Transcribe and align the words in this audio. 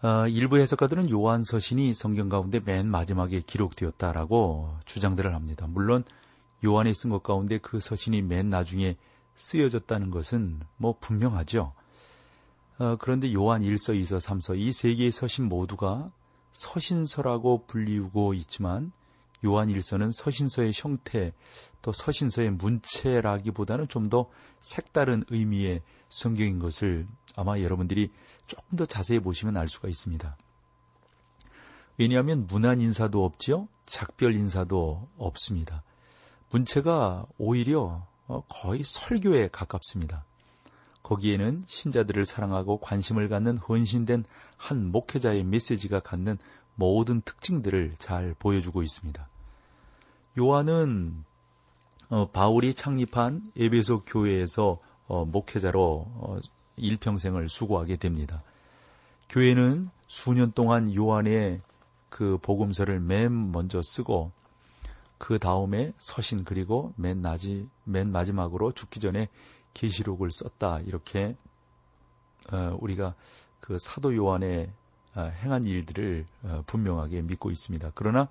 어, 0.00 0.28
일부 0.28 0.58
해석가들은 0.58 1.10
요한 1.10 1.42
서신이 1.42 1.92
성경 1.92 2.28
가운데 2.28 2.60
맨 2.60 2.88
마지막에 2.88 3.40
기록되었다라고 3.40 4.76
주장들을 4.84 5.34
합니다. 5.34 5.66
물론 5.68 6.04
요한이 6.64 6.94
쓴 6.94 7.10
것 7.10 7.22
가운데 7.24 7.58
그 7.58 7.80
서신이 7.80 8.22
맨 8.22 8.48
나중에 8.48 8.96
쓰여졌다는 9.34 10.10
것은 10.10 10.60
뭐 10.76 10.96
분명하죠. 11.00 11.72
어, 12.78 12.96
그런데 13.00 13.32
요한 13.34 13.62
1서, 13.62 14.00
2서, 14.00 14.20
3서 14.20 14.56
이 14.56 14.70
세 14.72 14.94
개의 14.94 15.10
서신 15.10 15.48
모두가 15.48 16.12
서신서라고 16.52 17.66
불리우고 17.66 18.34
있지만 18.34 18.92
요한 19.44 19.68
1서는 19.68 20.10
서신서의 20.12 20.72
형태 20.74 21.32
또 21.80 21.92
서신서의 21.92 22.50
문체라기보다는 22.50 23.86
좀 23.88 24.08
더 24.08 24.28
색다른 24.60 25.24
의미의 25.28 25.82
성경인 26.08 26.58
것을 26.58 27.06
아마 27.36 27.60
여러분들이 27.60 28.10
조금 28.46 28.76
더 28.76 28.86
자세히 28.86 29.20
보시면 29.20 29.56
알 29.56 29.68
수가 29.68 29.88
있습니다. 29.88 30.36
왜냐하면 31.98 32.46
문안 32.46 32.80
인사도 32.80 33.24
없지요. 33.24 33.68
작별 33.86 34.34
인사도 34.34 35.08
없습니다. 35.16 35.82
문체가 36.50 37.26
오히려 37.38 38.06
어, 38.26 38.42
거의 38.48 38.82
설교에 38.84 39.48
가깝습니다. 39.48 40.24
거기에는 41.02 41.64
신자들을 41.66 42.24
사랑하고 42.26 42.78
관심을 42.80 43.28
갖는 43.28 43.56
헌신된 43.58 44.24
한 44.56 44.90
목회자의 44.92 45.42
메시지가 45.44 46.00
갖는 46.00 46.38
모든 46.78 47.20
특징들을 47.22 47.96
잘 47.98 48.36
보여주고 48.38 48.82
있습니다. 48.82 49.28
요한은 50.38 51.24
어, 52.08 52.30
바울이 52.30 52.74
창립한 52.74 53.52
에베소 53.56 54.04
교회에서 54.04 54.78
어, 55.08 55.24
목회자로 55.24 56.06
어, 56.06 56.38
일평생을 56.76 57.48
수고하게 57.48 57.96
됩니다. 57.96 58.44
교회는 59.28 59.90
수년 60.06 60.52
동안 60.52 60.94
요한의 60.94 61.62
그 62.10 62.38
복음서를 62.40 63.00
맨 63.00 63.50
먼저 63.50 63.82
쓰고 63.82 64.30
그 65.18 65.40
다음에 65.40 65.92
서신 65.98 66.44
그리고 66.44 66.94
맨, 66.96 67.20
나지, 67.20 67.68
맨 67.82 68.08
마지막으로 68.10 68.70
죽기 68.70 69.00
전에 69.00 69.28
계시록을 69.74 70.30
썼다 70.30 70.80
이렇게 70.86 71.36
어, 72.52 72.76
우리가 72.80 73.16
그 73.58 73.78
사도 73.78 74.14
요한의 74.14 74.70
어, 74.70 74.87
행한 75.26 75.64
일들을 75.64 76.26
어, 76.44 76.62
분명하게 76.66 77.22
믿고 77.22 77.50
있습니다. 77.50 77.92
그러나 77.94 78.28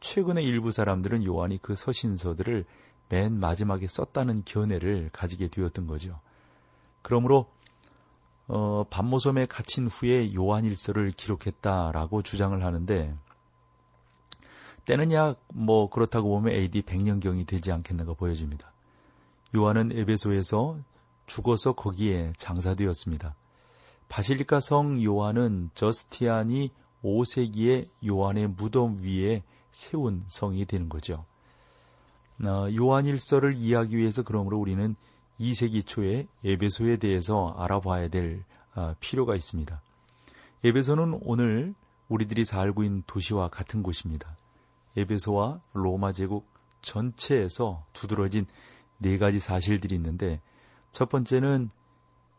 최근의 0.00 0.44
일부 0.44 0.72
사람들은 0.72 1.24
요한이 1.24 1.58
그 1.62 1.74
서신서들을 1.74 2.64
맨 3.08 3.38
마지막에 3.38 3.86
썼다는 3.86 4.44
견해를 4.44 5.10
가지게 5.12 5.48
되었던 5.48 5.86
거죠. 5.86 6.20
그러므로 7.02 7.50
어, 8.46 8.84
반모섬에 8.90 9.46
갇힌 9.46 9.88
후에 9.88 10.34
요한일서를 10.34 11.12
기록했다라고 11.12 12.22
주장을 12.22 12.62
하는데 12.64 13.14
때는 14.86 15.12
약 15.12 15.40
뭐 15.52 15.90
그렇다고 15.90 16.28
보면 16.30 16.54
AD 16.54 16.82
100년경이 16.82 17.46
되지 17.46 17.72
않겠는가 17.72 18.14
보여집니다. 18.14 18.72
요한은 19.54 19.92
에베소에서 19.92 20.78
죽어서 21.26 21.72
거기에 21.72 22.32
장사되었습니다. 22.36 23.34
바실리카 24.10 24.58
성 24.58 25.02
요한은 25.02 25.70
저스티안이 25.74 26.72
5세기에 27.04 27.88
요한의 28.04 28.48
무덤 28.48 28.98
위에 29.00 29.44
세운 29.70 30.24
성이 30.26 30.66
되는 30.66 30.88
거죠. 30.88 31.24
어, 32.44 32.66
요한 32.74 33.06
일서를 33.06 33.54
이해하기 33.54 33.96
위해서 33.96 34.24
그러므로 34.24 34.58
우리는 34.58 34.96
2세기 35.38 35.86
초에 35.86 36.26
에베소에 36.44 36.96
대해서 36.96 37.54
알아봐야 37.56 38.08
될 38.08 38.42
어, 38.74 38.94
필요가 38.98 39.36
있습니다. 39.36 39.80
에베소는 40.64 41.20
오늘 41.22 41.72
우리들이 42.08 42.44
살고 42.44 42.82
있는 42.82 43.04
도시와 43.06 43.48
같은 43.48 43.84
곳입니다. 43.84 44.36
에베소와 44.96 45.60
로마 45.72 46.12
제국 46.12 46.48
전체에서 46.82 47.84
두드러진 47.92 48.46
네 48.98 49.18
가지 49.18 49.38
사실들이 49.38 49.94
있는데 49.94 50.40
첫 50.90 51.08
번째는 51.08 51.70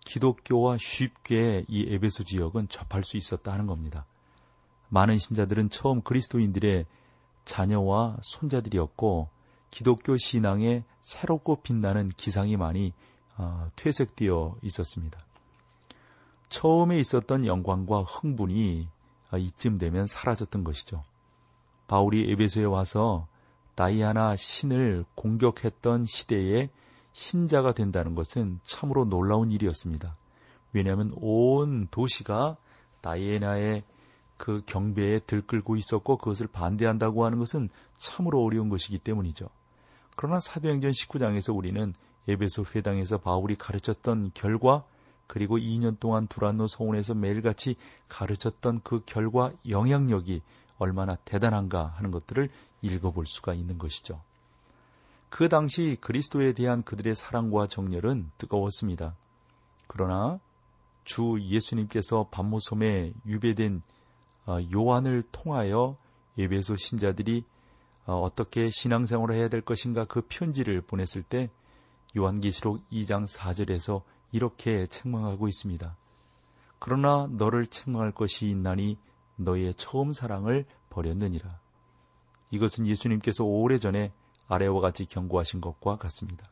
기독교와 0.06 0.78
쉽게 0.78 1.66
이 1.68 1.86
에베소 1.90 2.24
지역은 2.24 2.68
접할 2.70 3.04
수 3.04 3.18
있었다 3.18 3.52
하는 3.52 3.68
겁니다. 3.68 4.06
많은 4.90 5.18
신자들은 5.18 5.70
처음 5.70 6.02
그리스도인들의 6.02 6.86
자녀와 7.46 8.18
손자들이었고 8.22 9.30
기독교 9.70 10.18
신앙에 10.18 10.84
새롭고 11.02 11.62
빛나는 11.62 12.10
기상이 12.10 12.58
많이 12.58 12.94
어, 13.38 13.70
퇴색되어 13.76 14.58
있었습니다. 14.62 15.20
처음에 16.50 17.00
있었던 17.00 17.46
영광과 17.46 18.02
흥분이 18.02 18.90
어, 19.32 19.38
이쯤 19.38 19.78
되면 19.78 20.06
사라졌던 20.06 20.64
것이죠. 20.64 21.04
바울이 21.88 22.30
에베소에 22.32 22.66
와서 22.66 23.28
다이아나 23.76 24.36
신을 24.36 25.06
공격했던 25.16 26.06
시대에 26.06 26.70
신자가 27.14 27.74
된다는 27.74 28.16
것은 28.16 28.60
참으로 28.64 29.06
놀라운 29.06 29.52
일이었습니다. 29.52 30.16
왜냐하면 30.74 31.12
온 31.16 31.88
도시가 31.92 32.58
다이애나의 33.02 33.84
그 34.38 34.64
경배에 34.66 35.20
들끓고 35.20 35.76
있었고 35.76 36.18
그것을 36.18 36.48
반대한다고 36.48 37.26
하는 37.26 37.38
것은 37.38 37.70
참으로 37.98 38.44
어려운 38.44 38.70
것이기 38.70 38.98
때문이죠. 39.00 39.50
그러나 40.16 40.40
사도행전 40.40 40.92
19장에서 40.92 41.56
우리는 41.56 41.94
에베소 42.28 42.66
회당에서 42.76 43.18
바울이 43.18 43.56
가르쳤던 43.56 44.32
결과 44.34 44.84
그리고 45.28 45.58
2년 45.58 46.00
동안 46.00 46.28
두란노 46.28 46.68
성원에서 46.68 47.14
매일같이 47.14 47.76
가르쳤던 48.10 48.82
그 48.84 49.02
결과 49.06 49.54
영향력이 49.68 50.42
얼마나 50.78 51.16
대단한가 51.16 51.94
하는 51.96 52.12
것들을 52.12 52.50
읽어볼 52.82 53.26
수가 53.26 53.54
있는 53.54 53.78
것이죠. 53.78 54.22
그 55.32 55.48
당시 55.48 55.98
그리스도에 56.02 56.52
대한 56.52 56.84
그들의 56.84 57.16
사랑과 57.16 57.66
정열은 57.66 58.32
뜨거웠습니다. 58.38 59.16
그러나 59.88 60.40
주 61.06 61.40
예수님께서 61.42 62.28
반모섬에 62.30 63.14
유배된 63.26 63.82
어, 64.46 64.58
요한을 64.74 65.24
통하여 65.32 65.96
예배소 66.38 66.76
신자들이 66.76 67.46
어, 68.06 68.20
어떻게 68.20 68.70
신앙생활을 68.70 69.36
해야 69.36 69.48
될 69.48 69.62
것인가 69.62 70.04
그 70.04 70.22
편지를 70.28 70.82
보냈을 70.82 71.24
때 71.24 71.50
요한계시록 72.18 72.82
2장 72.92 73.26
4절에서 73.26 74.02
이렇게 74.34 74.86
책망하고 74.86 75.48
있습니다. 75.48 75.96
그러나 76.78 77.28
너를 77.32 77.68
책망할 77.68 78.12
것이 78.12 78.50
있나니 78.50 78.98
너의 79.38 79.76
처음 79.76 80.12
사랑을 80.12 80.66
버렸느니라. 80.90 81.58
이것은 82.52 82.86
예수님께서 82.86 83.46
오래전에 83.46 84.12
아래와 84.52 84.82
같이 84.82 85.06
경고하신 85.06 85.62
것과 85.62 85.96
같습니다. 85.96 86.50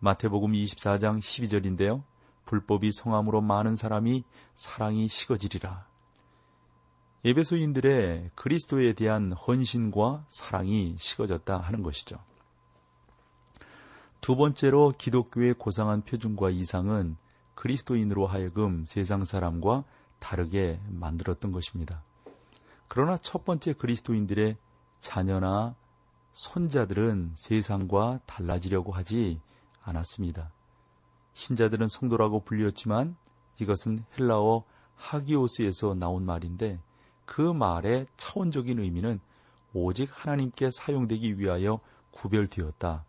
마태복음 0.00 0.52
24장 0.52 1.20
12절인데요. 1.20 2.02
불법이 2.44 2.92
성함으로 2.92 3.40
많은 3.40 3.76
사람이 3.76 4.24
사랑이 4.56 5.08
식어지리라. 5.08 5.86
예배소인들의 7.24 8.32
그리스도에 8.34 8.92
대한 8.92 9.32
헌신과 9.32 10.26
사랑이 10.28 10.96
식어졌다 10.98 11.56
하는 11.56 11.82
것이죠. 11.82 12.18
두 14.20 14.36
번째로 14.36 14.92
기독교의 14.98 15.54
고상한 15.54 16.02
표준과 16.02 16.50
이상은 16.50 17.16
그리스도인으로 17.54 18.26
하여금 18.26 18.84
세상 18.86 19.24
사람과 19.24 19.84
다르게 20.18 20.78
만들었던 20.88 21.52
것입니다. 21.52 22.02
그러나 22.88 23.16
첫 23.16 23.46
번째 23.46 23.72
그리스도인들의 23.72 24.58
자녀나 25.00 25.74
손자들은 26.34 27.32
세상과 27.36 28.20
달라지려고 28.26 28.92
하지 28.92 29.40
않았습니다. 29.82 30.50
신자들은 31.32 31.86
성도라고 31.88 32.40
불렸지만 32.40 33.16
이것은 33.60 34.04
헬라어 34.18 34.64
하기오스에서 34.96 35.94
나온 35.94 36.24
말인데 36.26 36.80
그 37.24 37.40
말의 37.40 38.06
차원적인 38.16 38.80
의미는 38.80 39.20
오직 39.72 40.10
하나님께 40.12 40.70
사용되기 40.70 41.38
위하여 41.38 41.80
구별되었다 42.10 43.04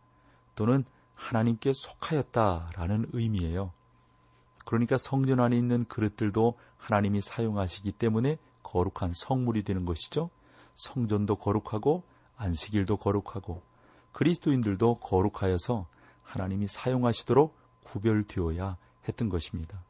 또는 0.56 0.86
하나님께 1.16 1.74
속하였다 1.74 2.72
라는 2.76 3.08
의미예요. 3.14 3.72
그러니까 4.66 4.98
성전 4.98 5.40
안에 5.40 5.58
있는 5.58 5.86
그릇들도 5.86 6.58
하나님이 6.78 7.22
사용하시기 7.22 7.92
때문에 7.94 8.38
거룩한 8.62 9.14
성물이 9.14 9.64
되는 9.64 9.86
것이죠. 9.86 10.30
성전도 10.76 11.38
거룩하고 11.38 12.04
안식일도 12.38 12.98
거룩하고 12.98 13.62
그리스도인들도 14.12 15.00
거룩하여서 15.00 15.88
하나님이 16.24 16.68
사용하시도록 16.68 17.56
구별되어야 17.84 18.78
했던 19.08 19.30
것입니다. 19.30 19.84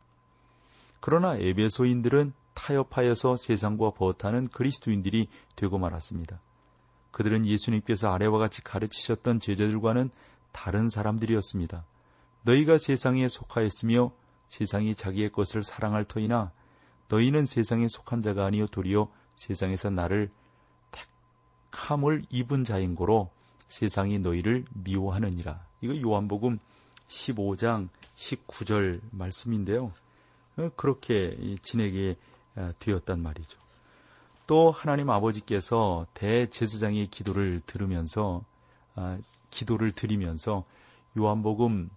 그러나 1.00 1.36
에베소인들은 1.38 2.34
타협하여서 2.54 3.38
세상과 3.38 3.92
버타는 3.92 4.48
그리스도인들이 4.48 5.28
되고 5.56 5.78
말았습니다. 5.78 6.40
그들은 7.12 7.46
예수님께서 7.46 8.10
아래와 8.10 8.40
같이 8.40 8.62
가르치셨던 8.64 9.40
제자들과는 9.40 10.10
다른 10.52 10.90
사람들이었습니다. 10.90 11.86
너희가 12.44 12.78
세상에 12.78 13.28
속하였으며 13.28 14.12
세상이 14.48 14.96
자기의 14.96 15.32
것을 15.32 15.64
사랑할 15.64 16.06
터이나 16.06 16.52
너희는 17.10 17.46
세상에 17.46 17.88
속한 17.88 18.22
자가 18.22 18.46
아니요 18.46 18.68
도리어 18.68 19.10
세상에서 19.36 19.90
나를 19.90 20.32
택함을 21.86 22.24
입은 22.30 22.64
자인 22.64 22.96
고로 22.96 23.30
세상이 23.68 24.20
너희를 24.20 24.66
미워하느니라. 24.74 25.64
이거 25.82 26.00
요한복음 26.02 26.58
15장 27.08 27.90
19절 28.16 29.02
말씀인데요. 29.12 29.94
어, 30.58 30.70
그렇게 30.76 31.38
지내게 31.62 32.16
어, 32.56 32.72
되었단 32.80 33.22
말이죠. 33.22 33.60
또 34.48 34.72
하나님 34.72 35.10
아버지께서 35.10 36.08
대제사장의 36.14 37.08
기도를 37.08 37.62
들으면서 37.66 38.44
아, 38.96 39.18
기도를 39.50 39.92
드리면서 39.92 40.64
요한복음 41.18 41.90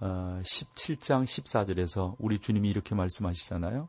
17장 0.00 1.22
어, 1.22 1.24
14절에서 1.24 2.14
우리 2.18 2.38
주님이 2.38 2.68
이렇게 2.68 2.94
말씀하시잖아요. 2.94 3.88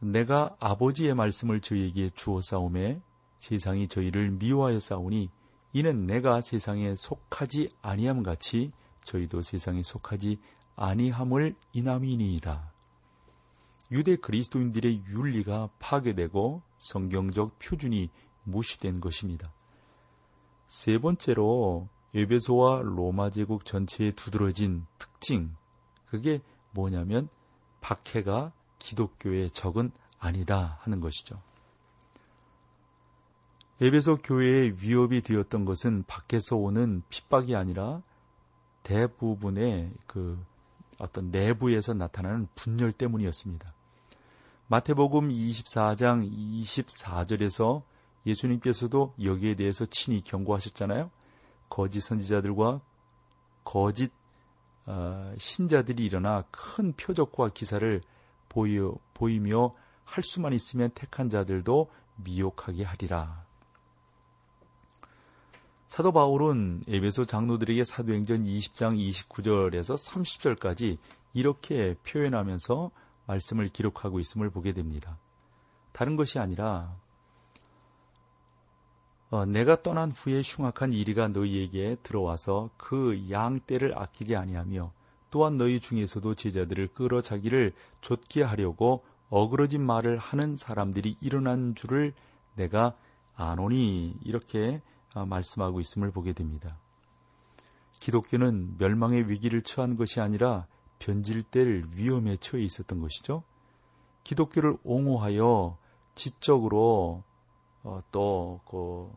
내가 0.00 0.56
아버지의 0.60 1.14
말씀을 1.14 1.60
저희에게 1.60 2.10
주어 2.10 2.40
싸움에 2.40 3.00
세상이 3.38 3.88
저희를 3.88 4.30
미워하여 4.32 4.78
싸우니 4.78 5.30
이는 5.72 6.06
내가 6.06 6.40
세상에 6.40 6.94
속하지 6.94 7.68
아니함 7.82 8.22
같이 8.22 8.72
저희도 9.04 9.42
세상에 9.42 9.82
속하지 9.82 10.38
아니함을 10.76 11.54
인함이니이다. 11.72 12.72
유대 13.90 14.16
그리스도인들의 14.16 15.04
윤리가 15.06 15.70
파괴되고 15.78 16.62
성경적 16.78 17.58
표준이 17.58 18.10
무시된 18.44 19.00
것입니다. 19.00 19.52
세 20.66 20.98
번째로 20.98 21.88
에베소와 22.14 22.82
로마 22.82 23.30
제국 23.30 23.64
전체에 23.64 24.12
두드러진 24.12 24.86
특징, 24.98 25.54
그게 26.06 26.40
뭐냐면 26.70 27.28
박해가 27.80 28.52
기독교의 28.84 29.50
적은 29.50 29.90
아니다 30.18 30.78
하는 30.82 31.00
것이죠. 31.00 31.40
에베소 33.80 34.18
교회의 34.18 34.74
위협이 34.80 35.22
되었던 35.22 35.64
것은 35.64 36.04
밖에서 36.06 36.56
오는 36.56 37.02
핍박이 37.08 37.56
아니라 37.56 38.02
대부분의 38.82 39.92
그 40.06 40.38
어떤 40.98 41.30
내부에서 41.30 41.94
나타나는 41.94 42.46
분열 42.54 42.92
때문이었습니다. 42.92 43.72
마태복음 44.68 45.30
24장 45.30 46.30
24절에서 46.30 47.82
예수님께서도 48.26 49.14
여기에 49.22 49.56
대해서 49.56 49.86
친히 49.86 50.22
경고하셨잖아요. 50.22 51.10
거짓 51.68 52.00
선지자들과 52.02 52.80
거짓 53.64 54.12
어, 54.86 55.34
신자들이 55.38 56.04
일어나 56.04 56.44
큰 56.50 56.92
표적과 56.92 57.48
기사를 57.48 58.02
보이며 59.14 59.74
할 60.04 60.22
수만 60.22 60.52
있으면 60.52 60.90
택한 60.94 61.28
자들도 61.28 61.90
미혹하게 62.16 62.84
하리라. 62.84 63.44
사도 65.88 66.12
바울은 66.12 66.84
에베소 66.88 67.24
장로들에게 67.24 67.84
사도행전 67.84 68.44
20장 68.44 68.98
29절에서 68.98 69.96
30절까지 69.96 70.98
이렇게 71.34 71.94
표현하면서 72.04 72.90
말씀을 73.26 73.68
기록하고 73.68 74.18
있음을 74.20 74.50
보게 74.50 74.72
됩니다. 74.72 75.18
다른 75.92 76.16
것이 76.16 76.38
아니라 76.38 76.96
어, 79.30 79.44
내가 79.44 79.82
떠난 79.82 80.10
후에 80.10 80.42
흉악한 80.44 80.92
이리가 80.92 81.28
너희에게 81.28 81.96
들어와서 82.02 82.70
그 82.76 83.28
양떼를 83.30 83.96
아끼지 83.98 84.36
아니하며 84.36 84.92
또한 85.34 85.56
너희 85.56 85.80
중에서도 85.80 86.36
제자들을 86.36 86.94
끌어 86.94 87.20
자기를 87.20 87.72
좇게 88.00 88.44
하려고 88.44 89.02
어그러진 89.30 89.84
말을 89.84 90.16
하는 90.16 90.54
사람들이 90.54 91.16
일어난 91.20 91.74
줄을 91.74 92.14
내가 92.54 92.96
아노니 93.34 94.16
이렇게 94.22 94.80
어, 95.12 95.26
말씀하고 95.26 95.80
있음을 95.80 96.12
보게 96.12 96.34
됩니다. 96.34 96.78
기독교는 97.98 98.76
멸망의 98.78 99.28
위기를 99.28 99.62
처한 99.62 99.96
것이 99.96 100.20
아니라 100.20 100.68
변질될 101.00 101.86
위험에 101.96 102.36
처해 102.36 102.62
있었던 102.62 103.00
것이죠. 103.00 103.42
기독교를 104.22 104.76
옹호하여 104.84 105.76
지적으로 106.14 107.24
어, 107.82 108.00
또그 108.12 109.10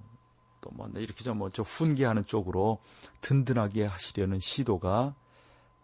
또뭐 0.62 0.90
이렇게 0.96 1.24
좀 1.24 1.38
뭐저 1.38 1.62
훈계하는 1.62 2.26
쪽으로 2.26 2.80
든든하게 3.22 3.86
하시려는 3.86 4.40
시도가 4.40 5.14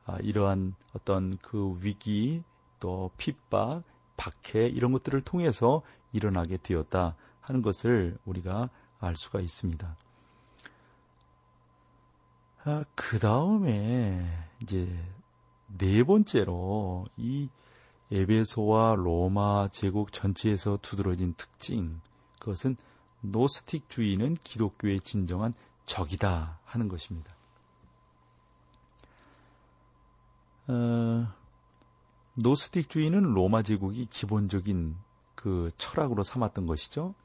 아, 0.06 0.18
이러한 0.22 0.76
어떤 0.94 1.38
그 1.38 1.76
위기 1.82 2.44
또 2.80 3.12
핍박 3.18 3.84
박해 4.18 4.68
이런 4.68 4.92
것들을 4.92 5.22
통해서 5.22 5.82
일어나게 6.12 6.58
되었다 6.58 7.16
하는 7.42 7.62
것을 7.62 8.18
우리가 8.26 8.70
알 9.00 9.16
수가 9.16 9.40
있습니다. 9.40 9.96
아, 12.66 12.86
그 12.96 13.20
다음에 13.20 14.26
이제 14.62 14.88
네 15.68 16.04
번째로 16.04 17.06
이 17.18 17.50
에베소와 18.12 18.96
로마 18.96 19.68
제국 19.70 20.12
전체에서 20.12 20.78
두드러진 20.82 21.34
특징 21.36 22.00
그것은 22.40 22.78
노스틱주의는 23.22 24.38
기독교의 24.44 25.00
진정한 25.00 25.54
적이다 25.86 26.60
하는 26.64 26.88
것입니다. 26.88 27.33
어, 30.68 31.28
노스틱주의는 32.36 33.34
로마 33.34 33.64
제국이 33.64 34.06
기본적인 34.06 34.96
그 35.36 35.72
철학으로 35.78 36.24
삼았던 36.24 36.66
것이죠. 36.66 37.16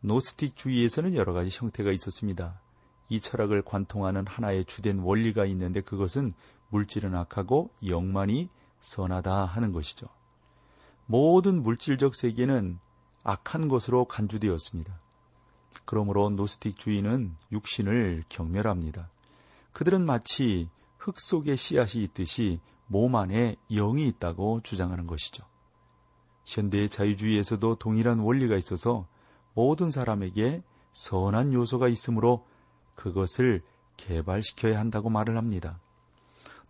노스틱주의에서는 0.00 1.14
여러 1.14 1.32
가지 1.32 1.50
형태가 1.52 1.90
있었습니다. 1.92 2.60
이 3.08 3.20
철학을 3.20 3.62
관통하는 3.62 4.26
하나의 4.26 4.64
주된 4.64 4.98
원리가 4.98 5.46
있는데 5.46 5.80
그것은 5.80 6.34
물질은 6.70 7.14
악하고 7.14 7.70
영만이 7.84 8.48
선하다 8.80 9.44
하는 9.46 9.72
것이죠. 9.72 10.08
모든 11.06 11.62
물질적 11.62 12.14
세계는 12.14 12.78
악한 13.22 13.68
것으로 13.68 14.04
간주되었습니다. 14.04 15.00
그러므로 15.84 16.30
노스틱주의는 16.30 17.36
육신을 17.52 18.24
경멸합니다. 18.28 19.08
그들은 19.72 20.04
마치 20.04 20.68
흙 21.06 21.20
속에 21.20 21.54
씨앗이 21.54 22.02
있듯이 22.02 22.58
몸 22.88 23.14
안에 23.14 23.54
영이 23.70 24.08
있다고 24.08 24.60
주장하는 24.62 25.06
것이죠. 25.06 25.44
현대의 26.44 26.88
자유주의에서도 26.88 27.76
동일한 27.76 28.18
원리가 28.18 28.56
있어서 28.56 29.06
모든 29.54 29.92
사람에게 29.92 30.64
선한 30.94 31.52
요소가 31.52 31.86
있으므로 31.86 32.44
그것을 32.96 33.62
개발시켜야 33.96 34.80
한다고 34.80 35.08
말을 35.08 35.36
합니다. 35.36 35.78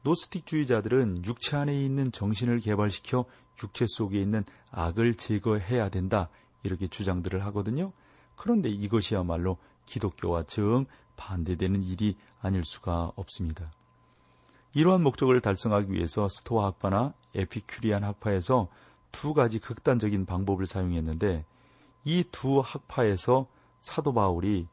노스틱주의자들은 0.02 1.24
육체 1.24 1.56
안에 1.56 1.74
있는 1.82 2.12
정신을 2.12 2.60
개발시켜 2.60 3.24
육체 3.62 3.86
속에 3.88 4.20
있는 4.20 4.44
악을 4.70 5.14
제거해야 5.14 5.88
된다. 5.88 6.28
이렇게 6.62 6.88
주장들을 6.88 7.42
하거든요. 7.46 7.90
그런데 8.36 8.68
이것이야말로 8.68 9.56
기독교와 9.86 10.42
정 10.42 10.84
반대되는 11.16 11.82
일이 11.84 12.18
아닐 12.42 12.64
수가 12.64 13.12
없습니다. 13.16 13.72
이러한 14.76 15.02
목적을 15.02 15.40
달성하기 15.40 15.90
위해서 15.90 16.28
스토아 16.28 16.66
학파나 16.66 17.14
에피큐리안 17.34 18.04
학파에서 18.04 18.68
두 19.10 19.32
가지 19.32 19.58
극단적인 19.58 20.26
방법을 20.26 20.66
사용했는데 20.66 21.46
이 22.04 22.24
두 22.30 22.60
학파에서 22.60 23.46
사도 23.80 24.12
바울이 24.12 24.68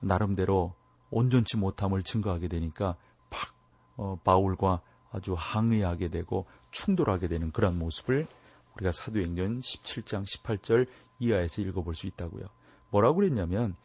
나름대로 0.00 0.74
온전치 1.12 1.56
못함을 1.56 2.02
증거하게 2.02 2.48
되니까 2.48 2.96
팍 3.30 3.54
어, 3.96 4.18
바울과 4.24 4.80
아주 5.12 5.36
항의하게 5.38 6.08
되고 6.08 6.46
충돌하게 6.72 7.28
되는 7.28 7.52
그런 7.52 7.78
모습을 7.78 8.26
우리가 8.74 8.90
사도행전 8.90 9.60
17장 9.60 10.24
18절 10.26 10.88
이하에서 11.20 11.62
읽어볼 11.62 11.94
수 11.94 12.08
있다고요. 12.08 12.44
뭐라고 12.90 13.18
그랬냐면 13.18 13.76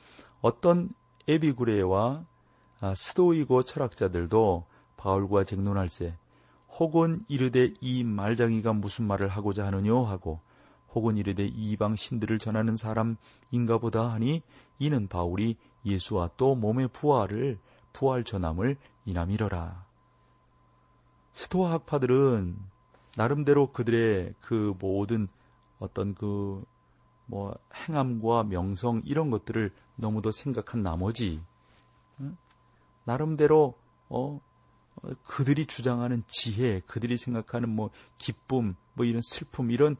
어떤 0.41 0.89
에비구레와 1.27 2.25
아, 2.81 2.93
스도이고 2.95 3.61
철학자들도 3.61 4.65
바울과 4.99 5.43
쟁론할세 5.45 6.15
혹은 6.77 7.25
이르되 7.27 7.73
이 7.81 8.03
말장이가 8.03 8.73
무슨 8.73 9.05
말을 9.07 9.29
하고자 9.29 9.65
하느뇨? 9.65 10.03
하고 10.03 10.39
혹은 10.93 11.17
이르되 11.17 11.45
이방 11.45 11.95
신들을 11.95 12.37
전하는 12.39 12.75
사람인가 12.75 13.77
보다? 13.79 14.11
하니 14.11 14.43
이는 14.77 15.07
바울이 15.07 15.57
예수와 15.85 16.31
또 16.37 16.55
몸의 16.55 16.89
부활을 16.89 17.57
부활 17.93 18.23
전함을 18.23 18.77
이남이러라. 19.05 19.85
스토아 21.33 21.71
학파들은 21.71 22.57
나름대로 23.17 23.71
그들의 23.71 24.35
그 24.41 24.75
모든 24.79 25.27
어떤 25.79 26.13
그 26.13 26.63
뭐 27.29 27.55
행함과 27.75 28.43
명성 28.45 29.03
이런 29.05 29.29
것들을 29.29 29.71
너무도 29.95 30.31
생각한 30.31 30.81
나머지 30.81 31.39
나름대로 33.03 33.75
어 34.09 34.41
그들이 35.25 35.65
주장하는 35.65 36.23
지혜, 36.27 36.81
그들이 36.87 37.17
생각하는 37.17 37.69
뭐 37.69 37.89
기쁨, 38.17 38.75
뭐 38.93 39.05
이런 39.05 39.21
슬픔 39.23 39.71
이런 39.71 39.95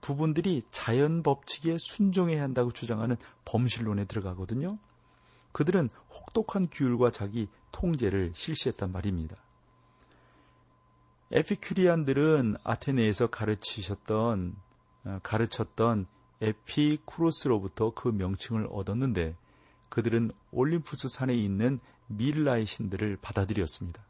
부분들이 0.00 0.62
자연 0.70 1.22
법칙에 1.22 1.76
순종해야 1.78 2.42
한다고 2.42 2.70
주장하는 2.70 3.16
범실론에 3.44 4.04
들어가거든요. 4.04 4.78
그들은 5.52 5.88
혹독한 6.10 6.68
규율과 6.70 7.10
자기 7.10 7.48
통제를 7.72 8.32
실시했단 8.34 8.92
말입니다. 8.92 9.36
에피큐리안들은 11.32 12.56
아테네에서 12.62 13.28
가르치셨던 13.28 14.54
어, 15.04 15.18
가르쳤던 15.22 16.06
에피쿠로스로부터 16.40 17.94
그 17.94 18.08
명칭을 18.08 18.68
얻었는데 18.70 19.34
그들은 19.88 20.30
올림푸스 20.52 21.08
산에 21.08 21.34
있는 21.34 21.80
밀라의 22.08 22.66
신들을 22.66 23.18
받아들였습니다. 23.20 24.05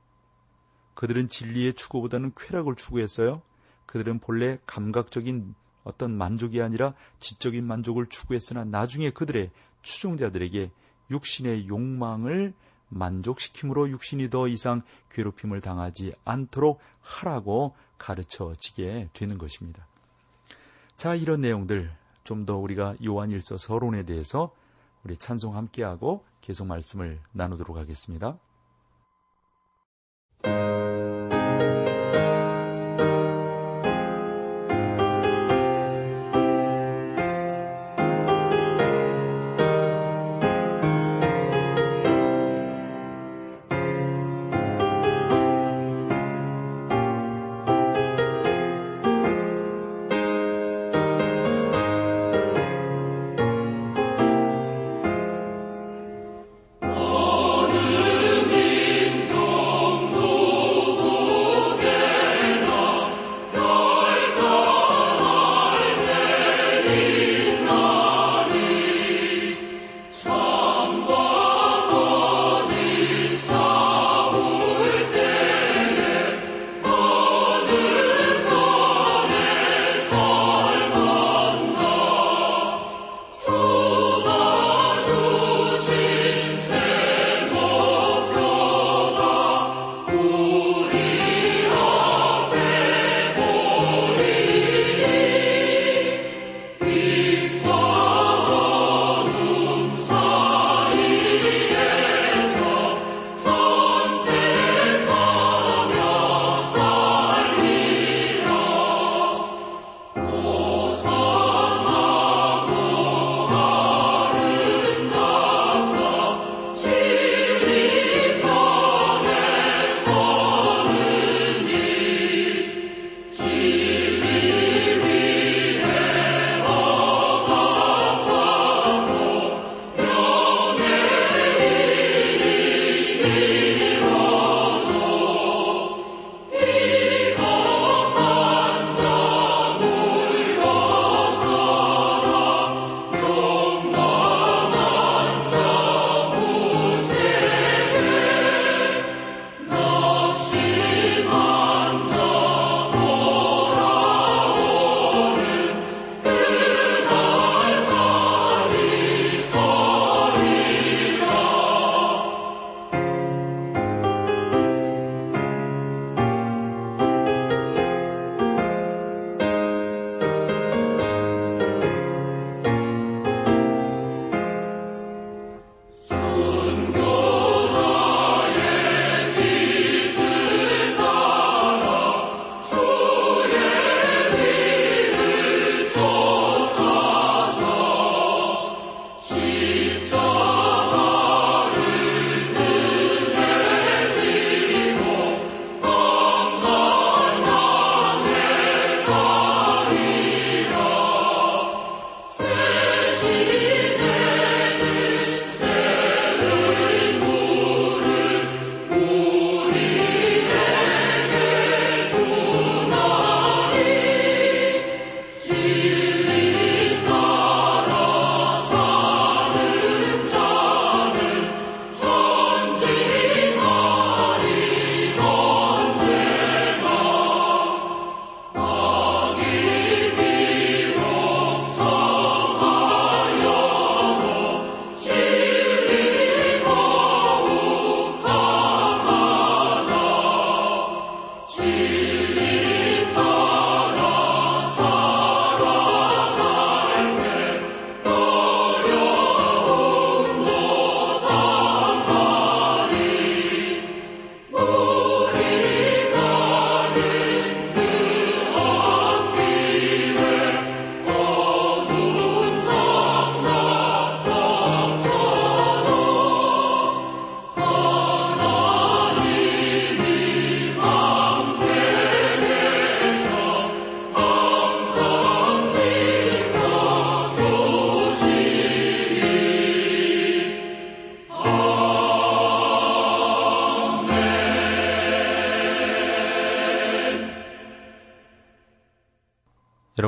그들은 0.97 1.29
진리의 1.29 1.75
추구보다는 1.75 2.33
쾌락을 2.37 2.75
추구했어요. 2.75 3.43
그들은 3.87 4.19
본래 4.19 4.59
감각적인 4.67 5.55
어떤 5.85 6.19
만족이 6.19 6.61
아니라 6.61 6.95
지적인 7.21 7.65
만족을 7.65 8.07
추구했으나 8.07 8.65
나중에 8.65 9.11
그들의 9.11 9.53
추종자들에게 9.83 10.73
육신의 11.13 11.69
욕망을 11.69 12.53
만족시킴으로 12.89 13.91
육신이 13.91 14.31
더 14.31 14.49
이상 14.49 14.83
괴롭힘을 15.11 15.61
당하지 15.61 16.13
않도록 16.25 16.81
하라고 17.01 17.77
가르쳐지게 17.99 19.11
되는 19.13 19.39
것입니다. 19.39 19.87
자, 20.97 21.15
이런 21.15 21.43
내용들 21.43 21.93
좀 22.25 22.45
더 22.45 22.57
우리가 22.57 22.97
요한일서 23.05 23.57
서론에 23.57 24.05
대해서 24.05 24.53
우리 25.05 25.17
찬송 25.17 25.55
함께하고 25.57 26.25
계속 26.41 26.67
말씀을 26.67 27.21
나누도록 27.31 27.77
하겠습니다. 27.77 28.37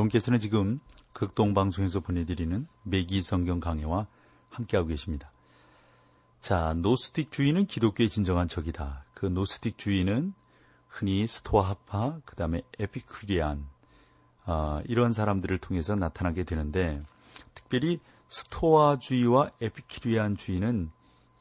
여러분께서는 0.09 0.41
지금 0.41 0.81
극동방송에서 1.12 2.00
보내드리는 2.00 2.67
매기 2.83 3.23
성경 3.23 3.61
강해와 3.61 4.07
함께하고 4.50 4.88
계십니다. 4.88 5.31
자, 6.41 6.75
노스틱 6.75 7.31
주의는 7.31 7.67
기독교의 7.67 8.09
진정한 8.09 8.49
적이다. 8.49 9.05
그 9.15 9.27
노스틱 9.27 9.79
주의는 9.79 10.35
흔히 10.88 11.27
스토아파, 11.27 12.21
그 12.25 12.37
다음에 12.37 12.62
에피크리안, 12.79 13.67
어, 14.47 14.81
이런 14.87 15.12
사람들을 15.12 15.59
통해서 15.59 15.95
나타나게 15.95 16.45
되는데, 16.45 17.03
특별히 17.55 18.00
스토아주의와 18.29 19.53
에피큐리안주의는 19.61 20.91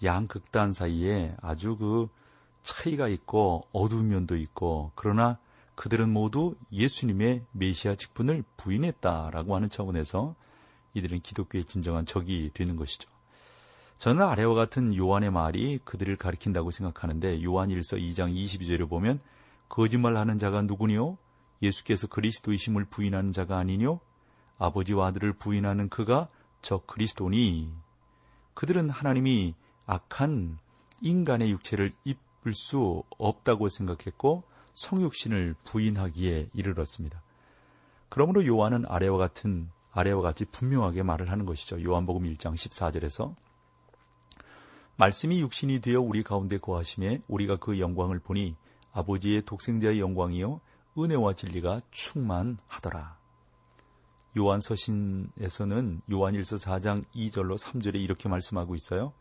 양극단 0.04 0.74
사이에 0.74 1.36
아주 1.42 1.78
그 1.78 2.08
차이가 2.62 3.08
있고 3.08 3.66
어두운 3.72 4.10
면도 4.10 4.36
있고 4.36 4.92
그러나 4.96 5.38
그들은 5.77 6.10
모두 6.10 6.55
예수님의 6.72 7.43
메시아 7.51 7.93
직분을 7.93 8.43
부인했다라고 8.57 9.55
하는 9.55 9.69
차원에서 9.69 10.34
이들은 10.96 11.22
기독교의 11.22 11.65
진정한 11.65 12.07
적이 12.07 12.50
되는 12.51 12.75
것이죠. 12.75 13.07
저는 14.00 14.24
아래와 14.24 14.55
같은 14.55 14.96
요한의 14.96 15.29
말이 15.29 15.79
그들을 15.86 16.15
가리킨다고 16.17 16.72
생각하는데 16.72 17.43
요한 17.43 17.69
1서 17.69 18.01
2장 18.01 18.34
22절에 18.34 18.89
보면 18.89 19.19
거짓말하는 19.69 20.39
자가 20.39 20.63
누구니요? 20.63 21.19
예수께서 21.62 22.07
그리스도이심을 22.07 22.86
부인하는 22.86 23.31
자가 23.31 23.60
아니뇨? 23.60 24.00
아버지와 24.57 25.07
아들을 25.07 25.34
부인하는 25.34 25.89
그가 25.89 26.27
저 26.63 26.79
그리스도니 26.79 27.72
그들은 28.55 28.89
하나님이 28.89 29.53
악한 29.86 30.57
인간의 31.01 31.51
육체를 31.51 31.93
입을 32.03 32.53
수 32.55 33.03
없다고 33.19 33.69
생각했고 33.69 34.43
성육신을 34.77 35.55
부인하기에 35.63 36.50
이르렀습니다. 36.53 37.24
그러므로 38.10 38.46
요한은 38.46 38.86
아래와 38.88 39.17
같은 39.17 39.69
아래와 39.91 40.22
같이 40.22 40.46
분명하게 40.46 41.01
말을 41.01 41.31
하는 41.31 41.48
것이죠. 41.48 41.84
요한복음 41.84 42.24
1장 42.25 42.53
14절에서 42.53 43.36
말씀이 44.96 45.41
육신이 45.41 45.81
되어 45.81 46.00
우리 46.00 46.22
가운데 46.22 46.60
거하심에 46.60 47.22
우리가 47.27 47.57
그 47.57 47.79
영광을 47.79 48.19
보니 48.19 48.55
아버지의 48.93 49.46
독생자의 49.46 50.00
영광이요 50.00 50.61
은혜와 50.98 51.33
진리가 51.33 51.81
충만하더라. 51.90 53.18
요한 54.37 54.61
서신에서는 54.61 56.01
요한 56.11 56.35
1서 56.35 56.63
4장 56.63 57.03
2절로 57.16 57.57
3절에 57.57 57.96
이렇게 57.96 58.29
말씀하고 58.29 58.75
있어요. 58.75 59.13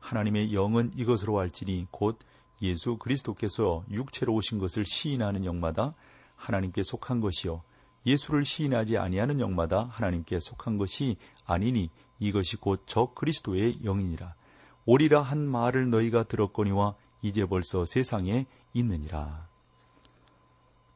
하나님의 0.00 0.54
영은 0.54 0.92
이것으로 0.96 1.38
알지니 1.38 1.88
곧 1.90 2.18
예수 2.62 2.96
그리스도께서 2.96 3.84
육체로 3.90 4.34
오신 4.34 4.58
것을 4.58 4.84
시인하는 4.84 5.44
영마다 5.44 5.94
하나님께 6.36 6.82
속한 6.82 7.20
것이요 7.20 7.62
예수를 8.06 8.44
시인하지 8.44 8.98
아니하는 8.98 9.40
영마다 9.40 9.88
하나님께 9.90 10.40
속한 10.40 10.78
것이 10.78 11.16
아니니 11.46 11.90
이것이 12.18 12.56
곧 12.56 12.84
저 12.86 13.12
그리스도의 13.14 13.80
영이니라 13.82 14.34
오리라 14.86 15.22
한 15.22 15.46
말을 15.46 15.90
너희가 15.90 16.24
들었거니와 16.24 16.94
이제 17.22 17.46
벌써 17.46 17.84
세상에 17.84 18.46
있느니라 18.74 19.48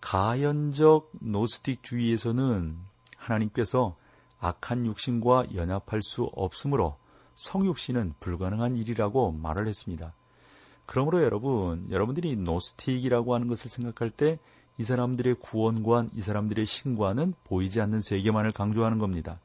가연적 0.01 1.11
노스틱 1.21 1.83
주의에서는 1.83 2.77
하나님께서 3.16 3.97
악한 4.40 4.87
육신과 4.87 5.55
연합할 5.55 6.03
수 6.03 6.25
없으므로 6.35 6.97
성육신은 7.35 8.14
불가능한 8.21 8.77
일이라고 8.77 9.33
말을 9.33 9.66
했습니다. 9.66 10.12
그러므로 10.88 11.22
여러분, 11.22 11.87
여러분들이 11.90 12.35
노스틱이라고 12.35 13.35
하는 13.35 13.46
것을 13.46 13.70
생각할 13.70 14.11
때 14.11 14.40
이 14.79 14.85
사람들의 14.85 15.35
구원관, 15.40 16.11
이 16.14 16.22
사람들의 16.22 16.64
신관은 16.64 17.35
보이지 17.44 17.81
않는 17.81 18.01
세계만을 18.01 18.53
강조하는 18.53 18.98
겁니다. 18.98 19.40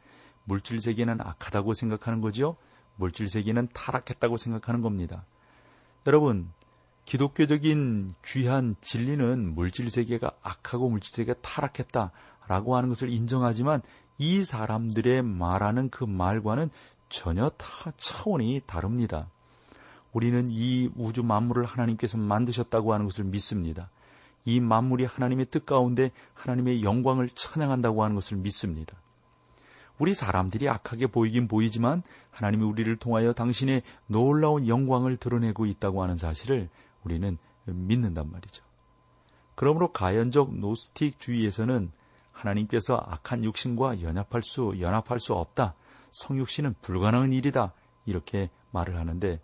물질 0.45 0.79
세계는 0.79 1.19
악하다고 1.19 1.73
생각하는 1.73 2.21
거죠. 2.21 2.55
물질 2.97 3.27
세계는 3.27 3.69
타락했다고 3.73 4.37
생각하는 4.37 4.81
겁니다. 4.81 5.25
여러분, 6.05 6.51
기독교적인 7.05 8.13
귀한 8.23 8.75
진리는 8.81 9.55
물질 9.55 9.89
세계가 9.89 10.31
악하고 10.43 10.89
물질 10.89 11.15
세계가 11.15 11.39
타락했다라고 11.41 12.75
하는 12.75 12.89
것을 12.89 13.09
인정하지만 13.09 13.81
이 14.19 14.43
사람들의 14.43 15.23
말하는 15.23 15.89
그 15.89 16.03
말과는 16.03 16.69
전혀 17.09 17.49
타 17.49 17.91
차원이 17.97 18.61
다릅니다. 18.67 19.29
우리는 20.13 20.47
이 20.49 20.89
우주 20.95 21.23
만물을 21.23 21.65
하나님께서 21.65 22.17
만드셨다고 22.17 22.93
하는 22.93 23.05
것을 23.05 23.25
믿습니다. 23.25 23.89
이 24.45 24.59
만물이 24.59 25.05
하나님의 25.05 25.47
뜻 25.47 25.65
가운데 25.65 26.11
하나님의 26.33 26.83
영광을 26.83 27.29
찬양한다고 27.29 28.03
하는 28.03 28.15
것을 28.15 28.37
믿습니다. 28.37 28.95
우리 29.99 30.13
사람들이 30.13 30.69
악하게 30.69 31.07
보이긴 31.07 31.47
보이지만 31.47 32.03
하나님이 32.31 32.63
우리를 32.63 32.95
통하여 32.97 33.33
당신의 33.33 33.83
놀라운 34.07 34.67
영광을 34.67 35.17
드러내고 35.17 35.65
있다고 35.65 36.03
하는 36.03 36.17
사실을 36.17 36.69
우리는 37.03 37.37
믿는단 37.65 38.29
말이죠. 38.31 38.63
그러므로 39.55 39.91
가연적 39.91 40.55
노스틱 40.55 41.19
주의에서는 41.19 41.91
하나님께서 42.31 42.95
악한 42.95 43.43
육신과 43.43 44.01
연합할 44.01 44.41
수 44.43 44.73
연합할 44.79 45.19
수 45.19 45.33
없다. 45.33 45.75
성육신은 46.11 46.75
불가능한 46.81 47.31
일이다. 47.31 47.73
이렇게 48.05 48.49
말을 48.71 48.97
하는데 48.97 49.39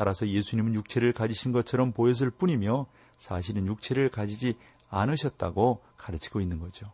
따라서 0.00 0.26
예수님은 0.26 0.74
육체를 0.76 1.12
가지신 1.12 1.52
것처럼 1.52 1.92
보였을 1.92 2.30
뿐이며 2.30 2.86
사실은 3.18 3.66
육체를 3.66 4.08
가지지 4.08 4.56
않으셨다고 4.88 5.82
가르치고 5.98 6.40
있는 6.40 6.58
거죠. 6.58 6.90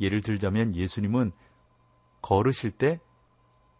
예를 0.00 0.22
들자면 0.22 0.74
예수님은 0.74 1.32
걸으실 2.22 2.70
때 2.70 3.00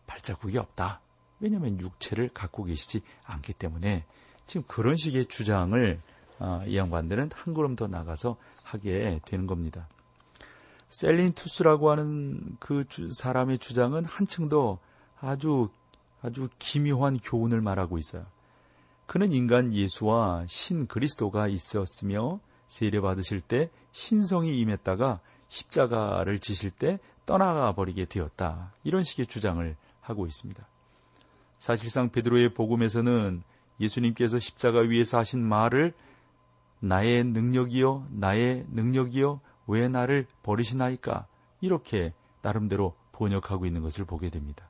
발자국이 0.06 0.58
없다. 0.58 1.00
왜냐하면 1.40 1.80
육체를 1.80 2.28
갖고 2.28 2.64
계시지 2.64 3.00
않기 3.24 3.54
때문에 3.54 4.04
지금 4.44 4.66
그런 4.66 4.96
식의 4.96 5.28
주장을 5.28 6.02
아, 6.38 6.62
이 6.66 6.76
양반들은 6.76 7.30
한 7.32 7.54
걸음 7.54 7.74
더 7.74 7.86
나가서 7.86 8.36
하게 8.62 9.18
되는 9.24 9.46
겁니다. 9.46 9.88
셀린투스라고 10.90 11.90
하는 11.90 12.58
그 12.60 12.84
사람의 13.18 13.56
주장은 13.56 14.04
한층 14.04 14.50
더 14.50 14.78
아주 15.18 15.70
아주 16.26 16.48
기묘한 16.58 17.18
교훈을 17.18 17.60
말하고 17.60 17.98
있어요. 17.98 18.26
그는 19.06 19.32
인간 19.32 19.72
예수와 19.72 20.44
신 20.48 20.88
그리스도가 20.88 21.46
있었으며 21.46 22.40
세례 22.66 23.00
받으실 23.00 23.40
때 23.40 23.70
신성이 23.92 24.58
임했다가 24.58 25.20
십자가를 25.48 26.40
지실 26.40 26.72
때 26.72 26.98
떠나가 27.26 27.72
버리게 27.72 28.06
되었다. 28.06 28.72
이런 28.82 29.04
식의 29.04 29.28
주장을 29.28 29.76
하고 30.00 30.26
있습니다. 30.26 30.66
사실상 31.60 32.10
베드로의 32.10 32.54
복음에서는 32.54 33.44
예수님께서 33.78 34.40
십자가 34.40 34.80
위에서 34.80 35.18
하신 35.18 35.46
말을 35.46 35.94
나의 36.80 37.22
능력이요, 37.22 38.08
나의 38.10 38.66
능력이요, 38.72 39.40
왜 39.68 39.88
나를 39.88 40.26
버리시나이까? 40.42 41.26
이렇게 41.60 42.12
나름대로 42.42 42.96
번역하고 43.12 43.64
있는 43.64 43.82
것을 43.82 44.04
보게 44.04 44.28
됩니다. 44.28 44.68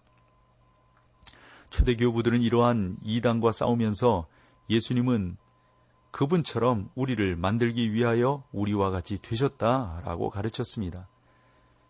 초대 1.71 1.97
교부들은 1.97 2.43
이러한 2.43 2.99
이단과 3.03 3.53
싸우면서 3.53 4.27
예수님은 4.71 5.37
그분처럼 6.11 6.91
우리를 6.95 7.37
만들기 7.37 7.93
위하여 7.93 8.43
우리와 8.53 8.91
같이 8.91 9.19
되셨다라고 9.21 10.31
가르쳤습니다. 10.31 11.09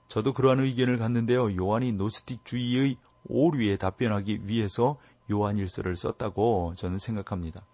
저도 0.08 0.32
그러한 0.32 0.60
의견을 0.60 0.98
갖는데요. 0.98 1.56
요한이 1.56 1.92
노스틱주의의 1.92 2.96
오류에 3.28 3.76
답변하기 3.76 4.48
위해서 4.48 4.98
요한 5.30 5.58
일서를 5.58 5.96
썼다고 5.96 6.74
저는 6.76 6.98
생각합니다. 6.98 7.64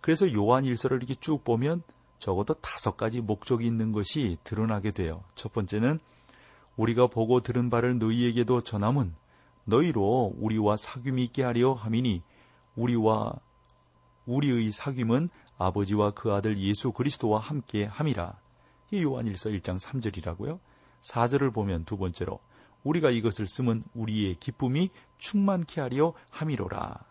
그래서 0.00 0.32
요한 0.32 0.64
일서를 0.64 0.98
이렇게 0.98 1.14
쭉 1.14 1.44
보면 1.44 1.82
적어도 2.18 2.54
다섯 2.54 2.96
가지 2.96 3.20
목적이 3.20 3.66
있는 3.66 3.92
것이 3.92 4.38
드러나게 4.44 4.90
돼요. 4.90 5.24
첫 5.34 5.52
번째는 5.52 5.98
우리가 6.76 7.06
보고 7.06 7.40
들은 7.40 7.70
바를 7.70 7.98
너희에게도 7.98 8.62
전함은 8.62 9.14
너희로 9.64 10.34
우리와 10.38 10.76
사귐이 10.76 11.20
있게 11.24 11.42
하려 11.42 11.72
함이니 11.74 12.22
우리와 12.76 13.34
우리의 14.26 14.70
사귐은 14.70 15.28
아버지와 15.58 16.12
그 16.12 16.32
아들 16.32 16.58
예수 16.58 16.92
그리스도와 16.92 17.38
함께 17.40 17.84
함이라. 17.84 18.38
이 18.90 19.02
요한일서 19.02 19.50
1장 19.50 19.78
3절이라고요. 19.80 20.58
4절을 21.02 21.52
보면 21.52 21.84
두 21.84 21.96
번째로 21.96 22.40
우리가 22.82 23.10
이것을 23.10 23.46
쓰면 23.46 23.84
우리의 23.94 24.36
기쁨이 24.36 24.90
충만케 25.18 25.80
하려 25.80 26.14
함이로라. 26.30 27.04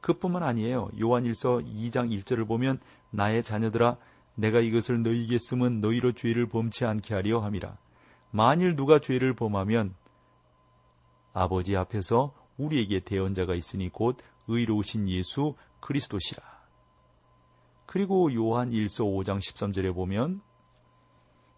그뿐만 0.00 0.42
아니에요. 0.42 0.90
요한일서 1.00 1.58
2장 1.58 2.10
1절을 2.22 2.46
보면 2.46 2.78
나의 3.10 3.42
자녀들아 3.42 3.96
내가 4.36 4.60
이것을 4.60 5.02
너희에게 5.02 5.38
쓰면 5.38 5.80
너희로 5.80 6.12
죄를 6.12 6.46
범치 6.48 6.84
않게 6.84 7.14
하려 7.14 7.40
함이라. 7.40 7.76
만일 8.30 8.76
누가 8.76 9.00
죄를 9.00 9.34
범하면 9.34 9.94
아버지 11.38 11.76
앞에서 11.76 12.34
우리에게 12.56 13.00
대언자가 13.00 13.54
있으니 13.54 13.88
곧 13.88 14.18
의로우신 14.48 15.08
예수 15.08 15.54
그리스도시라. 15.80 16.42
그리고 17.86 18.34
요한 18.34 18.70
1서 18.70 19.04
5장 19.04 19.38
13절에 19.38 19.94
보면 19.94 20.40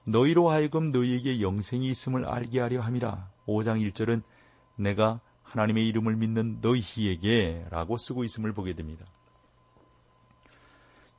너희로 0.06 0.50
하여금 0.50 0.92
너희에게 0.92 1.40
영생이 1.40 1.88
있음을 1.88 2.26
알게 2.26 2.60
하려 2.60 2.82
함이라. 2.82 3.30
5장 3.46 3.80
1절은 3.90 4.22
내가 4.76 5.20
하나님의 5.42 5.88
이름을 5.88 6.14
믿는 6.16 6.58
너희에게 6.60 7.66
라고 7.70 7.96
쓰고 7.96 8.24
있음을 8.24 8.52
보게 8.52 8.74
됩니다. 8.74 9.06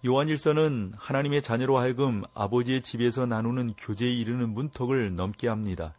요한일서는 0.06 0.94
하나님의 0.98 1.42
자녀로 1.42 1.78
하여금 1.78 2.24
아버지의 2.34 2.82
집에서 2.84 3.26
나누는 3.26 3.74
교제에 3.74 4.12
이르는 4.12 4.54
문턱을 4.54 5.16
넘게 5.16 5.48
합니다. 5.48 5.96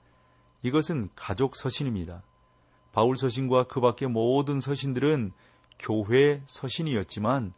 이것은 0.63 1.11
가족 1.15 1.57
서신입니다. 1.57 2.23
바울 2.93 3.17
서신과 3.17 3.65
그 3.65 3.81
밖의 3.81 4.09
모든 4.09 4.61
서신들은 4.61 5.33
교회 5.79 6.43
서신이었지만 6.47 7.55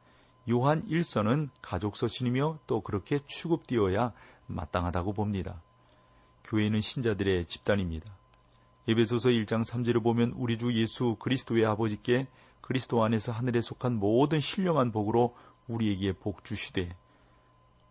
요한 0.51 0.87
1서는 0.87 1.51
가족 1.61 1.97
서신이며 1.97 2.61
또 2.67 2.81
그렇게 2.81 3.19
취급되어야 3.27 4.13
마땅하다고 4.47 5.13
봅니다. 5.13 5.63
교회는 6.45 6.81
신자들의 6.81 7.47
집단입니다. 7.47 8.17
예배소서 8.87 9.31
1장 9.31 9.65
3절을 9.65 10.03
보면 10.03 10.35
우리 10.37 10.59
주 10.59 10.73
예수 10.79 11.17
그리스도의 11.19 11.65
아버지께 11.65 12.29
그리스도 12.61 13.03
안에서 13.03 13.33
하늘에 13.33 13.61
속한 13.61 13.99
모든 13.99 14.41
신령한 14.41 14.93
복으로 14.93 15.35
우리에게 15.69 16.13
복 16.13 16.45
주시되 16.45 16.91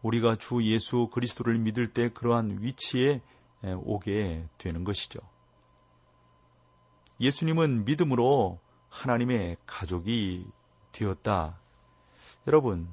우리가 0.03 0.35
주 0.35 0.63
예수 0.63 1.09
그리스도를 1.11 1.57
믿을 1.57 1.93
때 1.93 2.09
그러한 2.09 2.59
위치에 2.61 3.21
오게 3.63 4.47
되는 4.57 4.83
것이죠. 4.83 5.19
예수님은 7.23 7.85
믿음으로 7.85 8.59
하나님의 8.89 9.55
가족이 9.65 10.45
되었다. 10.91 11.57
여러분, 12.47 12.89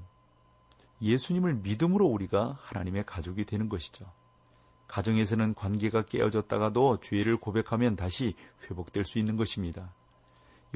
예수님을 1.02 1.54
믿음으로 1.54 2.06
우리가 2.06 2.56
하나님의 2.60 3.06
가족이 3.06 3.44
되는 3.44 3.68
것이죠. 3.68 4.06
가정에서는 4.86 5.54
관계가 5.54 6.02
깨어졌다가도 6.02 7.00
죄를 7.00 7.38
고백하면 7.38 7.96
다시 7.96 8.36
회복될 8.64 9.02
수 9.02 9.18
있는 9.18 9.36
것입니다. 9.36 9.92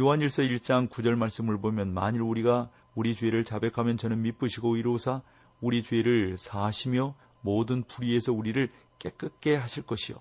요한일서 0.00 0.42
1장 0.42 0.88
9절 0.90 1.14
말씀을 1.14 1.58
보면 1.58 1.94
만일 1.94 2.22
우리가 2.22 2.70
우리 2.96 3.14
죄를 3.14 3.44
자백하면 3.44 3.96
저는 3.96 4.20
미쁘시고 4.22 4.76
이로사 4.78 5.22
우리 5.60 5.84
죄를 5.84 6.36
사하시며 6.38 7.14
모든 7.40 7.84
불의에서 7.84 8.32
우리를 8.32 8.72
깨끗게 8.98 9.54
하실 9.54 9.84
것이요. 9.84 10.16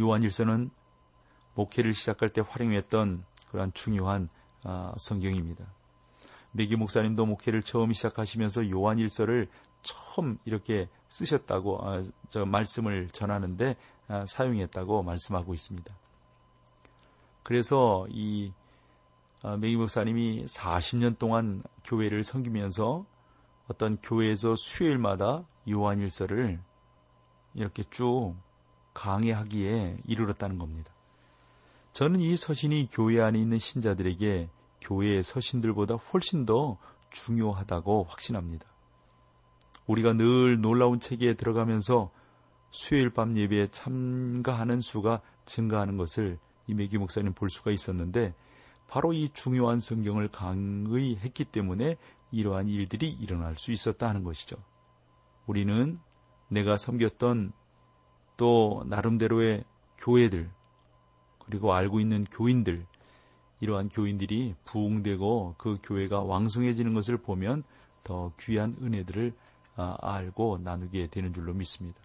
요한일서는 0.00 0.70
목회를 1.54 1.94
시작할 1.94 2.28
때 2.28 2.42
활용했던 2.46 3.24
그러한 3.50 3.72
중요한 3.72 4.28
아, 4.64 4.92
성경입니다. 4.96 5.64
메기 6.52 6.76
목사님도 6.76 7.26
목회를 7.26 7.62
처음 7.62 7.92
시작하시면서 7.92 8.70
요한일서를 8.70 9.48
처음 9.82 10.38
이렇게 10.44 10.88
쓰셨다고 11.08 11.78
아, 11.82 12.02
저 12.28 12.44
말씀을 12.44 13.08
전하는데 13.10 13.76
아, 14.08 14.24
사용했다고 14.26 15.02
말씀하고 15.02 15.54
있습니다. 15.54 15.94
그래서 17.42 18.06
이 18.10 18.52
아, 19.42 19.56
메기 19.56 19.76
목사님이 19.76 20.46
40년 20.46 21.18
동안 21.18 21.62
교회를 21.84 22.22
섬기면서 22.22 23.04
어떤 23.68 23.98
교회에서 23.98 24.56
수요일마다 24.56 25.44
요한일서를 25.68 26.60
이렇게 27.54 27.82
쭉 27.90 28.34
강의하기에 28.94 29.98
이르렀다는 30.06 30.58
겁니다. 30.58 30.93
저는 31.94 32.18
이 32.18 32.36
서신이 32.36 32.88
교회 32.90 33.20
안에 33.20 33.38
있는 33.38 33.60
신자들에게 33.60 34.50
교회의 34.80 35.22
서신들보다 35.22 35.94
훨씬 35.94 36.44
더 36.44 36.76
중요하다고 37.12 38.06
확신합니다. 38.08 38.66
우리가 39.86 40.14
늘 40.14 40.60
놀라운 40.60 40.98
체계에 40.98 41.34
들어가면서 41.34 42.10
수요일 42.72 43.10
밤 43.10 43.38
예배에 43.38 43.68
참가하는 43.68 44.80
수가 44.80 45.20
증가하는 45.44 45.96
것을 45.96 46.40
이메기 46.66 46.98
목사님 46.98 47.32
볼 47.32 47.48
수가 47.48 47.70
있었는데 47.70 48.34
바로 48.88 49.12
이 49.12 49.28
중요한 49.32 49.78
성경을 49.78 50.32
강의했기 50.32 51.44
때문에 51.44 51.96
이러한 52.32 52.66
일들이 52.66 53.08
일어날 53.08 53.54
수 53.54 53.70
있었다 53.70 54.08
하는 54.08 54.24
것이죠. 54.24 54.56
우리는 55.46 56.00
내가 56.48 56.76
섬겼던 56.76 57.52
또 58.36 58.82
나름대로의 58.88 59.62
교회들 59.98 60.50
그리고 61.46 61.72
알고 61.74 62.00
있는 62.00 62.24
교인들 62.24 62.86
이러한 63.60 63.88
교인들이 63.88 64.54
부흥되고 64.64 65.54
그 65.58 65.78
교회가 65.82 66.22
왕성해지는 66.22 66.94
것을 66.94 67.16
보면 67.18 67.64
더 68.02 68.32
귀한 68.40 68.76
은혜들을 68.82 69.32
아, 69.76 69.96
알고 70.00 70.58
나누게 70.62 71.08
되는 71.08 71.32
줄로 71.32 71.52
믿습니다. 71.54 71.98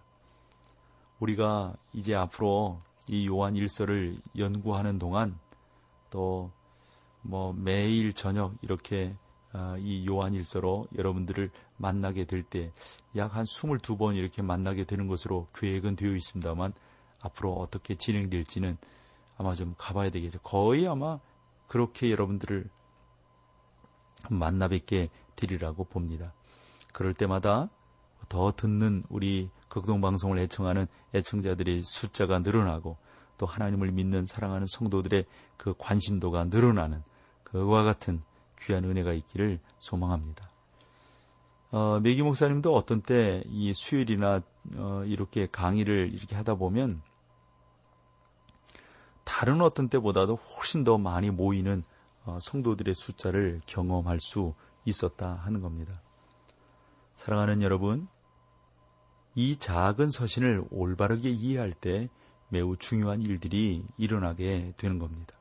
우리가 1.20 1.74
이제 1.92 2.14
앞으로 2.14 2.80
이 3.08 3.26
요한 3.26 3.56
일서를 3.56 4.16
연구하는 4.36 4.98
동안 4.98 5.38
또 6.10 6.50
뭐 7.22 7.52
매일 7.52 8.12
저녁 8.12 8.54
이렇게 8.62 9.14
아, 9.52 9.76
이 9.78 10.06
요한 10.06 10.32
일서로 10.34 10.86
여러분들을 10.96 11.50
만나게 11.76 12.24
될 12.24 12.44
때 12.44 12.72
약 13.16 13.34
한 13.34 13.44
22번 13.44 14.16
이렇게 14.16 14.42
만나게 14.42 14.84
되는 14.84 15.06
것으로 15.08 15.48
계획은 15.54 15.96
되어 15.96 16.14
있습니다만 16.14 16.72
앞으로 17.20 17.54
어떻게 17.54 17.96
진행될지는 17.96 18.78
아마 19.40 19.54
좀 19.54 19.74
가봐야 19.78 20.10
되겠죠. 20.10 20.38
거의 20.40 20.86
아마 20.86 21.18
그렇게 21.66 22.10
여러분들을 22.10 22.68
만나 24.28 24.68
뵙게 24.68 25.08
되리라고 25.34 25.84
봅니다. 25.84 26.34
그럴 26.92 27.14
때마다 27.14 27.70
더 28.28 28.52
듣는 28.52 29.02
우리 29.08 29.48
극동방송을 29.68 30.38
애청하는 30.40 30.86
애청자들의 31.14 31.82
숫자가 31.84 32.40
늘어나고 32.40 32.98
또 33.38 33.46
하나님을 33.46 33.92
믿는 33.92 34.26
사랑하는 34.26 34.66
성도들의 34.68 35.24
그 35.56 35.72
관심도가 35.78 36.44
늘어나는 36.44 37.02
그와 37.42 37.82
같은 37.82 38.20
귀한 38.60 38.84
은혜가 38.84 39.14
있기를 39.14 39.58
소망합니다. 39.78 40.50
어, 41.70 41.98
메기 42.02 42.20
목사님도 42.20 42.74
어떤 42.74 43.00
때 43.00 43.42
이 43.46 43.72
수요일이나 43.72 44.42
어, 44.76 45.02
이렇게 45.06 45.46
강의를 45.46 46.12
이렇게 46.12 46.36
하다 46.36 46.56
보면 46.56 47.00
다른 49.30 49.60
어떤 49.60 49.88
때보다도 49.88 50.34
훨씬 50.34 50.82
더 50.82 50.98
많이 50.98 51.30
모이는 51.30 51.84
어, 52.24 52.38
성도들의 52.40 52.96
숫자를 52.96 53.60
경험할 53.64 54.18
수 54.18 54.54
있었다 54.84 55.34
하는 55.34 55.60
겁니다. 55.60 56.02
사랑하는 57.14 57.62
여러분, 57.62 58.08
이 59.36 59.56
작은 59.56 60.10
서신을 60.10 60.64
올바르게 60.70 61.30
이해할 61.30 61.72
때 61.72 62.10
매우 62.48 62.76
중요한 62.76 63.22
일들이 63.22 63.84
일어나게 63.96 64.74
되는 64.76 64.98
겁니다. 64.98 65.36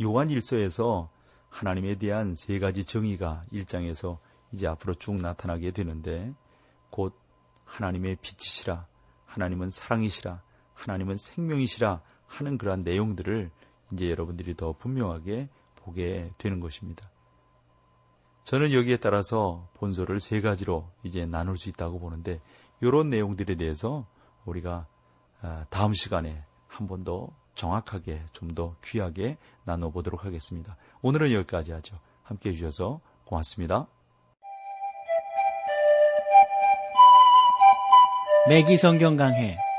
요한 0.00 0.30
일서에서 0.30 1.10
하나님에 1.48 1.96
대한 1.96 2.36
세 2.36 2.60
가지 2.60 2.84
정의가 2.84 3.42
일장에서 3.50 4.20
이제 4.52 4.68
앞으로 4.68 4.94
쭉 4.94 5.16
나타나게 5.16 5.72
되는데 5.72 6.32
곧 6.90 7.18
하나님의 7.64 8.18
빛이시라, 8.22 8.86
하나님은 9.26 9.70
사랑이시라, 9.70 10.40
하나님은 10.74 11.16
생명이시라 11.18 12.00
하는 12.26 12.58
그러한 12.58 12.82
내용들을 12.82 13.50
이제 13.92 14.10
여러분들이 14.10 14.54
더 14.56 14.72
분명하게 14.72 15.48
보게 15.76 16.32
되는 16.38 16.60
것입니다. 16.60 17.10
저는 18.44 18.72
여기에 18.72 18.96
따라서 18.98 19.68
본소를 19.74 20.18
세 20.20 20.40
가지로 20.40 20.90
이제 21.02 21.26
나눌 21.26 21.56
수 21.56 21.68
있다고 21.68 21.98
보는데 22.00 22.40
이런 22.80 23.10
내용들에 23.10 23.56
대해서 23.56 24.06
우리가 24.44 24.86
아, 25.40 25.66
다음 25.70 25.92
시간에 25.92 26.44
한 26.68 26.86
번 26.88 27.04
더 27.04 27.28
정확하게 27.54 28.22
좀 28.32 28.54
더 28.54 28.76
귀하게 28.82 29.36
나눠보도록 29.64 30.24
하겠습니다. 30.24 30.76
오늘은 31.02 31.32
여기까지 31.32 31.72
하죠. 31.72 31.98
함께 32.22 32.50
해주셔서 32.50 33.00
고맙습니다. 33.24 33.86
매기 38.48 38.76
성경 38.76 39.16
강해 39.16 39.56